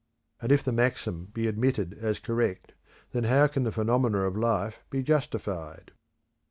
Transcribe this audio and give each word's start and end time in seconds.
And 0.41 0.51
if 0.51 0.63
the 0.63 0.71
maxim 0.71 1.25
be 1.25 1.45
admitted 1.45 1.93
as 1.93 2.17
correct, 2.17 2.73
then 3.11 3.25
how 3.25 3.45
can 3.45 3.61
the 3.65 3.71
phenomena 3.71 4.23
of 4.25 4.35
life 4.35 4.79
be 4.89 5.03
justified? 5.03 5.91